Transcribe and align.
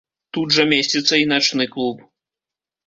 Тут 0.37 0.55
жа 0.55 0.65
месціцца 0.71 1.13
і 1.25 1.29
начны 1.35 1.69
клуб. 1.77 2.05